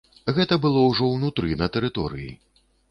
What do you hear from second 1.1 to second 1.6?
ўнутры,